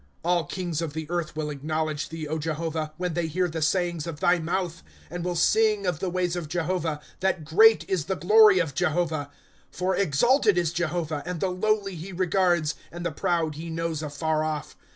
[0.15, 4.07] * All kings of the earth will acknowledge thee, Jehavah, When they hear the sayings
[4.07, 8.15] of thy mouth;^ And will sing of the ways of Jehovah, That great is the
[8.15, 9.29] glory of Jehovah.
[9.53, 14.01] * For exalted ia Jehovah; and the lowly he regards; And the proud he knows
[14.01, 14.75] afar off.